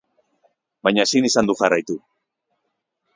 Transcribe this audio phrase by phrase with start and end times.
[0.87, 1.99] Baina ezin izan du jarraitu.